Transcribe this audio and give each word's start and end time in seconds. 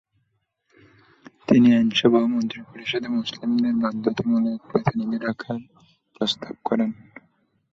তিনি 1.47 1.67
আইনসভা 1.75 2.19
ও 2.21 2.27
মন্ত্রিপরিষদে 2.27 3.09
মুসলিমদের 3.09 3.73
বাধ্যতামূলক 3.83 4.59
প্রতিনিধি 4.69 5.17
রাখার 5.19 5.59
প্রস্তাব 6.15 6.55
করেন। 6.65 6.89